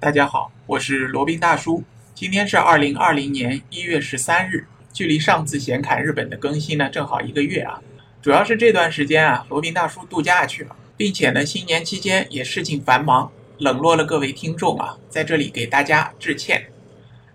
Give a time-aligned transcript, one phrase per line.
[0.00, 1.84] 大家好，我是罗宾大叔。
[2.14, 7.82] 今天是二零二零年一月十三日，距离上次闲侃日本的更新呢，正好一个月啊。
[8.22, 16.68] 主要是这段时间啊，罗宾大叔度假去了，并且呢，新年期间也事情繁忙，冷落了各位听众啊，在这里给大家致歉。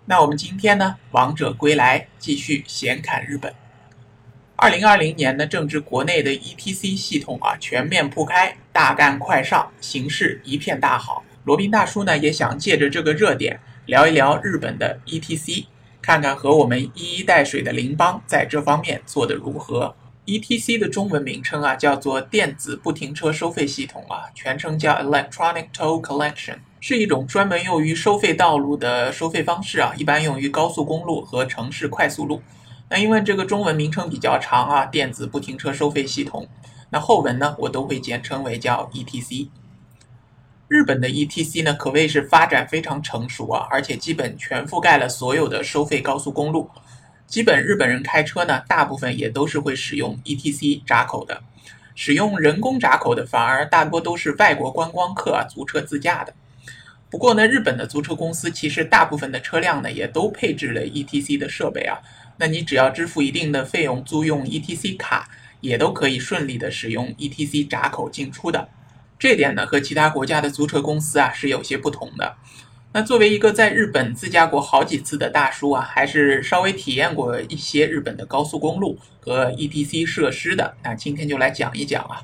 [0.06, 3.54] 那我们今天呢，王者归来，继续闲侃日本。
[4.56, 11.24] 二零二零年呢，正值国内的 ETC 系统啊全面铺开，大干快上，形势一片大好。
[11.46, 15.68] 罗宾大叔呢也想借着这个热点聊一聊日本的 ETC，
[16.02, 19.96] 看看和我们一衣带水的邻邦在这方面做得如何。
[20.26, 32.42] ETC 的中文名称啊叫做电子不停车收费系统啊，全称叫 Electronic Toll Collection，是一种专门用于收费道路的收费方式啊，一般用于高速公路和城市快速路。
[32.90, 36.48] 那因为这个中文名称比较长啊，电子不停车收费系统，
[36.90, 39.50] 那后文呢我都会简称为叫 ETC。
[40.68, 46.70] 日本的 ETC 呢，可谓是发展非常成熟啊，而且基本全覆盖了所有的收费高速公路。
[47.28, 51.44] 基本日本人开车呢，大部分也都是会使用 ETC 闸口的。
[51.94, 56.34] 使用人工闸口的，反而大多都是外国观光客啊，租车自驾的。
[57.10, 62.00] 不过呢，日本的租车公司其实大部分的车辆呢，也都配置了 ETC 的设备啊。
[62.38, 65.30] 那你只要支付一定的费用，租用 ETC 卡，
[65.62, 68.68] 也都可以顺利的使用 ETC 闸口进出的。
[69.18, 72.36] 这点呢，和其他国家的租车公司啊是有些不同的。
[72.92, 80.76] 那作为一个在日本自驾过好几次的大叔啊，还是稍微体验过一些日本的高速公路和 ETC 设施的。
[80.82, 82.24] 那今天就来讲一讲啊，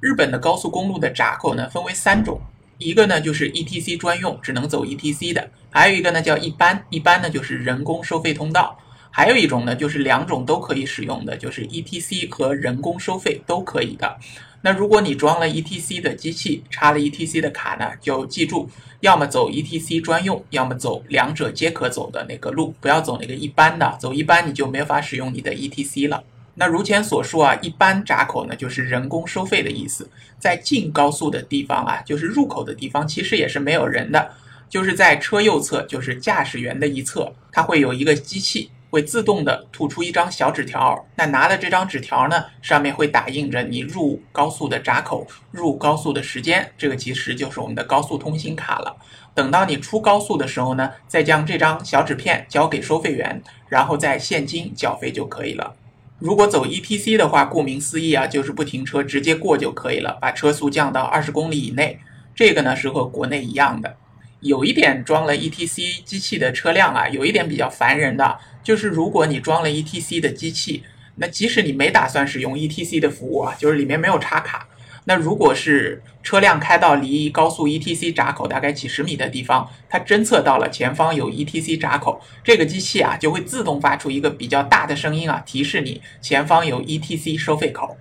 [0.00, 2.40] 日本的高速公路的闸口呢分为三种，
[2.78, 8.76] 一个呢就是 ETC 专用，只能走 ETC 的；还有一个呢叫一般，一般呢就是人工收费通道；
[9.12, 14.18] 还有一种呢就是两种都可以使用的，就是 ETC 和人工收费都可以的。
[14.62, 18.68] 那如果你装了 ETC 的机器，插了 ETC 的卡呢，就记住，
[19.00, 23.96] 要么走 ETC 专用，要么走两者皆可走的那个路，不要走那个一般的。
[23.98, 26.22] 走一般你就没法使用你的 ETC 了。
[26.56, 34.30] 那如前所述啊，一般闸口呢就是人工收费的意思，在进高速的地方啊，就是入口的地方，其实也是没有人的，
[34.68, 38.70] 就是在车右侧，就是驾驶员的一侧，它会有一个机器。
[38.90, 48.96] 会自动的吐出一张小纸条，那拿的这张纸条呢，上面会打印着你入高速的闸口、入高速的时间，这个其实就是我们的高速通行卡了。
[49.32, 55.76] 等到你出高速的时候呢，再将这张小纸片交给收费员，然后再现金缴费就可以了。
[56.18, 61.98] 如果走 ETC 的话，顾名思义啊，就是不停车直接过就可以了，把车速降到二十公里以内。
[62.34, 63.96] 这个呢是和国内一样的。
[64.40, 70.82] 有一点装了 ETC 机器的车辆啊，有一点比较烦人的，就是如果你装了 ETC 的机器，
[71.16, 74.66] 那即使你没打算使用 ETC 的服务啊，就是里面没有插卡，
[75.04, 87.98] 那如果是车辆开到离高速 ETC 闸口大概几十米的地方，它侦测到了前方有 ETC 闸口，这个机器啊就会自动发出一个比较大的声音啊，提示你前方有 ETC 收费口。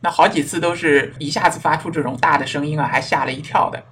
[0.00, 3.84] 那好几次都是一下子发出这种大的声音啊，还吓了一跳的。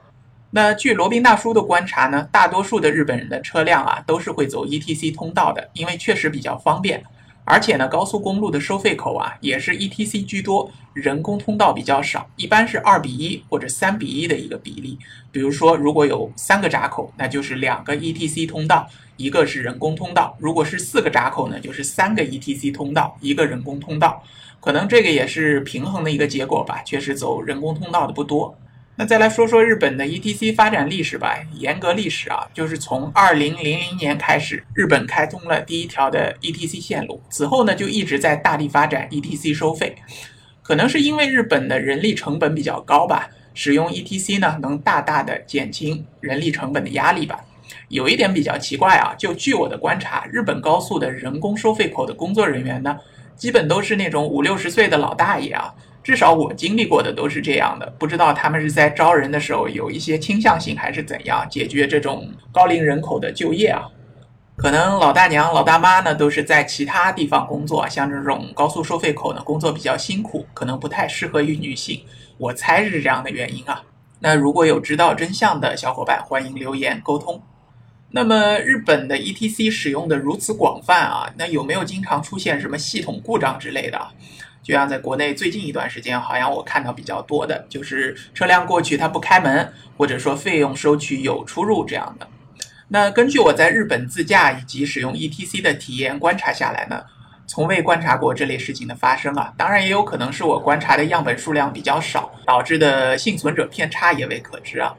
[0.52, 7.02] 那据罗宾大叔的观察呢，大多数的日本人的车辆啊都是会走 ETC 通道的，因为确实比较方便。
[7.44, 14.98] 而且呢，高速公路的收费口啊也是 ETC 居多，人工通道比较少，一般是二比一或者三比一的一个比例。
[15.32, 24.22] 比如说，如果有三个闸口，那就是两个 ETC 通道，一个是人工通道；如果是四个闸口呢，就是三个 ETC 通道，一个人工通道。
[24.60, 28.56] 可能这个也是平衡的一个结果吧，确实走人工通道的不多。
[29.00, 31.34] 那再来说说日本的 ETC 发展历史吧。
[31.54, 39.96] 严格历史啊，就是从二零零零年开始，日本开通了第一条的 ETC 线路，此后呢就一直在大力发展 ETC 收费。
[40.60, 47.42] 可能是因为日本的人力成本比较高吧，使用 ETC 呢能大大的减轻人力成本的压力吧。
[47.88, 52.98] 有一点比较奇怪啊，就据我的观察，日本高速的人工收费口的工作人员呢，
[53.34, 55.74] 基本都是那种五六十岁的老大爷啊。
[56.02, 63.86] 至少我经历过的都是这样的，不知道他们是在招人的时候有一些倾向性，还是怎样解决这种高龄人口的就业啊？
[64.56, 72.02] 可能老大娘、老大妈呢都是在其他地方工作，像这种高速收费口呢工作比较辛苦，可能不太适合于女性。
[72.36, 73.82] 我猜是这样的原因啊。
[74.18, 77.42] 那如果有知道真相的小伙伴，欢迎留言沟通。
[78.10, 83.98] 那么日本的 ETC 使用的如此广泛啊，那有没有经常出现什么系统故障之类的？
[84.62, 92.28] 就像在国内最近一段时间，好像我看到比较多的就是车辆过去它不开门，或者说费用收取有出入这样的。
[92.88, 97.02] 那根据我在日本自驾以及使用 ETC 的体验观察下来呢，
[97.46, 99.52] 从未观察过这类事情的发生啊。
[99.56, 104.94] 当然也有可能是我观察的样本数量比较少，导致的幸存者偏差也未可知啊。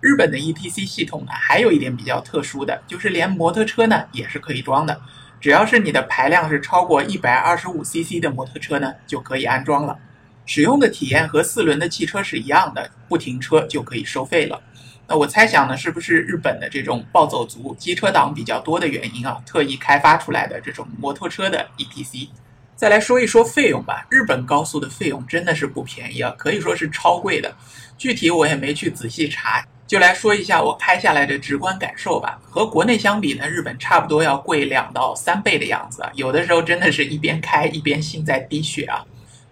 [0.00, 5.00] 日本的 ETC 系统呢，还有一点比较特殊的，就是连摩托车呢也是可以装的，
[5.40, 9.98] 只要是你的排量是超过一百二十五 CC 的摩托车呢，就可以安装了。
[10.44, 14.60] 使用的体验和四轮的汽车是一样的，不停车就可以收费了。
[15.08, 22.28] 那我猜想呢，是不是日本的这种暴走族、机车党比较多的原因啊，特意开发出来的这种摩托车的 ETC？
[22.74, 27.54] 再来说一说费用吧，日本高速的费用真的是不便宜啊，可以说是超贵的。
[27.96, 32.38] 具体我也没去仔细查，就来说一下我开下来的直观感受吧。
[32.42, 39.04] 和国内相比呢，日本差不多要贵两到三倍的样子啊，有的时候真的是一边开一边心在滴血啊。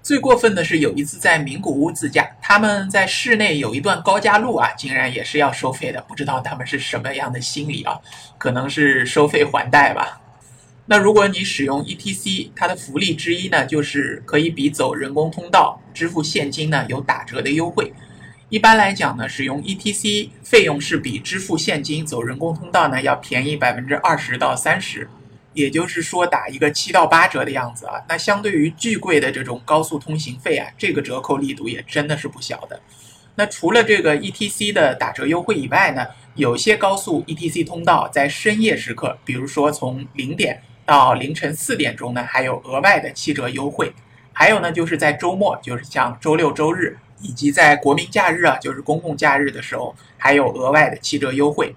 [0.03, 7.99] 最过分的是有一次在名古屋自驾，他们在市内有一段高架路啊，竟然也是要收费的，不知道他们是什么样的心理啊？
[8.37, 10.21] 可能是收费还贷吧。
[10.85, 17.91] 那如果你使用 ETC，它的福利之一呢，就是可以比走人工通道支付现金呢有打折的优惠。
[18.49, 25.09] 一般来讲呢，使用 ETC 费用是比支付现金走人工通道呢要便宜百分之二十到三十，
[25.53, 27.95] 也就是说打一个七到八折的样子啊。
[28.09, 32.81] 那相对于巨贵的这种高速通行费啊，这个折扣力度也真的是不小的。
[33.35, 40.61] 那除了这个 ETC 的打折优惠以外呢，有些高速 ETC 通道在深夜时刻，比如说从零点。
[40.87, 43.91] 到凌晨四点钟呢，还有额外的七折优惠。
[44.35, 51.75] 还有呢，就是在周末，就是像周六周日，以及在国民假日啊，就是公共假日的时候，还有额外的七折优惠。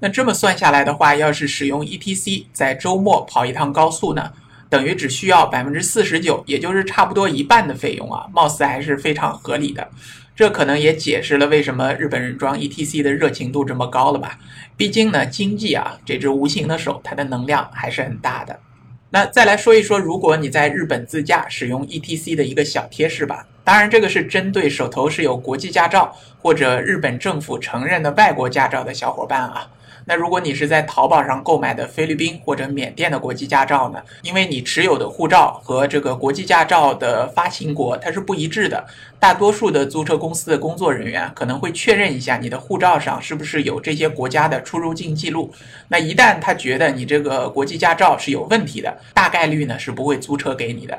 [0.00, 4.32] 那这么算下来的话，要是使用 ETC 在周末跑一趟高速呢，
[4.68, 9.88] 等于只需要百分之四十九，也就是差不多一半的费用啊，貌似还是非常合理的。
[10.34, 14.38] 这可能也解释了为什么日本人装 ETC 的热情度这么高了吧？
[14.76, 18.58] 毕竟呢，经济啊，这只无形的手，它的能量还是很大的。
[19.14, 23.46] 那再来说一说，如果你在日本自驾使用 ETC 的一个小贴士吧。
[23.62, 29.68] 当然，这个是针对手头是有国际驾照或者日本政府承认的外国驾照的小伙伴啊。
[30.04, 34.02] 那如果你是在淘宝上购买的菲律宾或者缅甸的国际驾照呢？
[34.22, 38.84] 因为你持有的护照和这个国际驾照的发行国它是不一致的，
[39.18, 45.52] 大多数的租车公司的工作人员可能会确认一下你的护照上是不是有这些国家的出入境记录。
[45.88, 50.98] 那一旦他觉得你这个国际驾照是有问题的，大概率呢是不会租车给你的。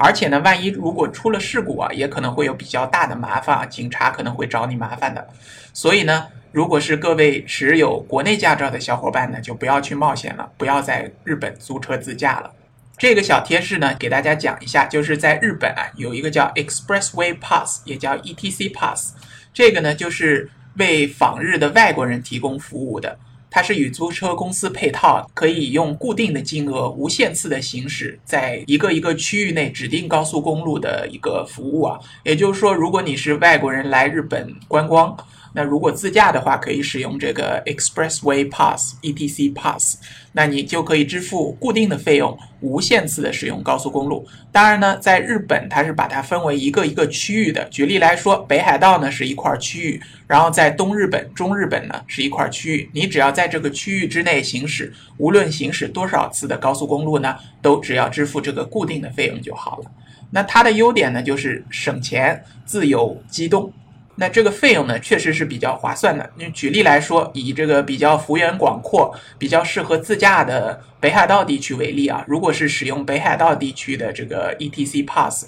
[0.00, 5.28] 而且呢，万一如果出了事故啊，也可能会有比较大的麻烦，警察可能会找你麻烦的。
[5.72, 6.26] 所以呢。
[6.52, 12.50] 如果是各位持有国内驾照的小伙伴呢，就不要去冒险了，不要在日本租车自驾了。
[12.98, 19.14] 这个小贴士呢，给大家讲一下，就是在日本啊，有一个叫 Expressway Pass，也叫 ETC Pass，
[19.54, 23.16] 这个呢就是为访日的外国人提供服务的。
[23.50, 31.98] 它是与租车公司配套，可以用固定的金额无限次的行驶在一个一个区域内指定高速公路的一个服务啊。
[32.22, 35.16] 也就是说，如果你是外国人来日本观光。
[35.52, 39.98] 那如果自驾的话，可以使用这个 Expressway Pass（ETC Pass），
[40.32, 44.26] 那你就可以支付固定的费用，无限次的使用高速公路。
[44.52, 47.64] 当然呢，在日本它是把它分为一个一个区域的。
[47.68, 52.88] 举例来说，北海道呢是一块区域，然后在东日本、中日本呢是一块区域。
[52.92, 59.90] 你只要在这个区域之内行驶，无论行驶多少次的高速公路呢，都只要支付这个固定的费用就好了。
[60.30, 63.72] 那它的优点呢，就是省钱、自由、机动。
[64.20, 66.28] 那这个费用呢，确实是比较划算的。
[66.36, 75.46] 你举例来说，以这个比较幅员广阔、比较适合自驾的北海道地区为例啊，如果是使用北海道地区的这个 ETC Pass，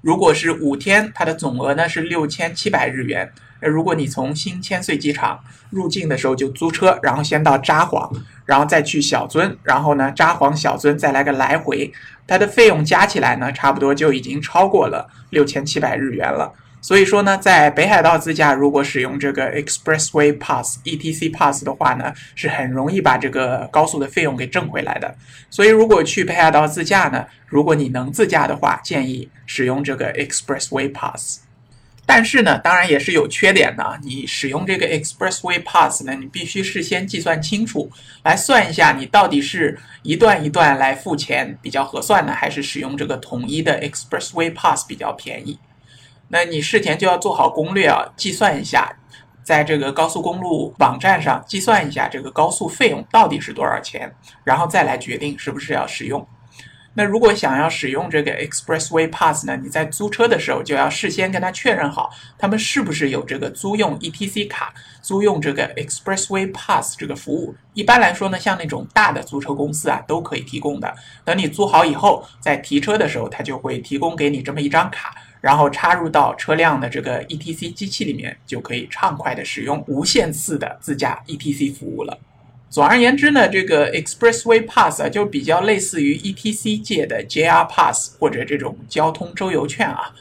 [0.00, 3.30] 如果是五天，它的总额呢是六千七百日元。
[3.60, 5.38] 那如果你从新千岁机场
[5.70, 8.10] 入境的时候就租车，然后先到札幌，
[8.44, 11.92] 然后再去小樽，然后呢札幌小樽再来个来回，
[12.26, 16.52] 它的费用加起来呢，差不多就已经超过了六千七百日元了。
[16.88, 25.14] 所以说呢，在北海道自驾，如果使用这个 Expressway Pass（ETC Pass） 的话呢，是很容易把这个高速的费用给挣回来的。
[25.50, 31.40] 所以，如果去北海道自驾呢，如果你能自驾的话，建议使用这个 Expressway Pass。
[32.06, 34.00] 但是呢，当然也是有缺点的。
[34.02, 37.90] 你使用这个 Expressway Pass 呢，你必须事先计算清楚，
[38.22, 45.58] 来算一下你到底是一段一段来付钱比较合算呢，还是使用这个统一的 Expressway Pass 比较便宜。
[46.28, 48.96] 那你事前就要做好攻略啊，计算一下，
[49.42, 56.26] 在这个高速公路网站上计算一下这个高速费用到底是多少钱，然后再来决定是不是要使用。
[56.94, 67.54] 那如果想要使用这个 Expressway Pass 呢，你在租车的时候就要事先跟他确认好，他们是不是有这个租用 ETC 卡、租用这个 Expressway Pass 这个服务。
[67.72, 70.92] 一般来说呢，像那种大的租车公司啊，都可以提供的。
[71.24, 75.14] 等你租好以后，在提车的时候，他就会提供给你这么一张卡。
[75.40, 82.18] 然后插入到车辆的这个 ETC 机器里面，就可以畅快的使用无限次的自驾 ETC 服务了。
[82.70, 90.12] 总而言之呢，这个 Expressway Pass，就比较类似于 ETC 界的 JR Pass 或者这种交通周游券啊。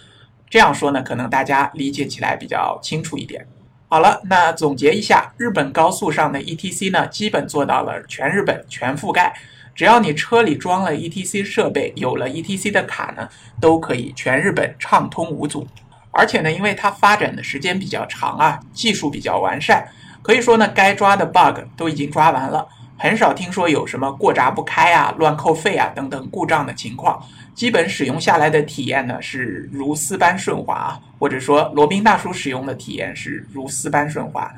[0.49, 3.45] 这样说呢，可能大家理解起来比较清楚一点。
[3.89, 9.33] 好了，那总结一下，日本高速上的 ETC 呢，基本做到了全日本全覆盖。
[9.77, 13.29] 只要你车里装了 ETC 设备，有了 ETC 的卡呢，
[13.61, 15.67] 都可以全日本畅通无阻。
[16.09, 19.87] 而且呢，因为它发展的时间比较长啊，技术比较完善，
[20.23, 22.67] 可以说呢，该抓的 bug 都已经抓完了，
[22.97, 27.23] 很少听说有什么过闸不开啊、乱扣费啊等等故障的情况。
[27.53, 34.51] 基本使用下来的体验呢，是如丝般顺滑啊，或者说罗宾大叔使用的体验是如丝般顺滑。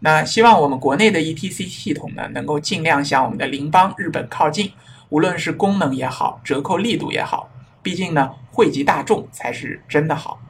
[0.00, 4.72] 那希望我们国内的 ETC 系统呢，能够尽量向我们的邻邦日本靠近，
[5.08, 7.50] 无论是功能也好，折扣力度也好，
[7.82, 10.40] 毕竟呢，惠及大众才是真的好。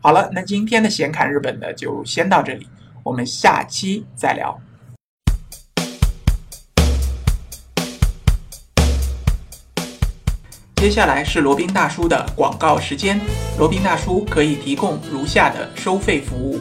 [0.00, 2.68] 好了，那今天的闲侃日本呢，就先到这里，
[3.02, 4.60] 我们下期再聊。
[10.76, 13.20] 接下来是罗宾大叔的广告时间，
[13.58, 16.60] 罗宾大叔可以提供如下的收费服务。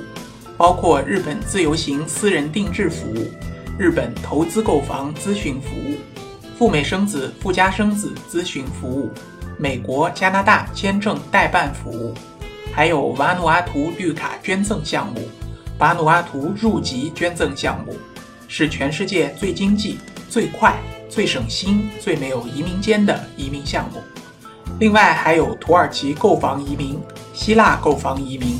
[0.60, 3.32] 包括日本自由行私人定制服务、
[3.78, 5.96] 日本投资购房咨询服务、
[6.58, 9.10] 赴美生子、赴加生子咨询服务、
[9.58, 12.14] 美国、加拿大签证代办服务，
[12.74, 15.22] 还有瓦努阿图绿卡捐赠项目、
[15.78, 17.96] 瓦努阿图入籍捐赠项目，
[18.50, 19.98] 是全世界最经济、
[20.30, 24.04] 最快、最省心、最没有移民间的移民项目。
[24.78, 27.00] 另外还有土耳其购房移民、
[27.34, 28.60] 希腊购房移民。